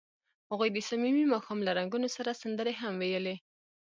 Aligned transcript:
هغوی 0.49 0.69
د 0.71 0.77
صمیمي 0.89 1.23
ماښام 1.33 1.59
له 1.67 1.71
رنګونو 1.77 2.07
سره 2.15 2.39
سندرې 2.41 2.73
هم 2.81 2.93
ویلې. 3.01 3.35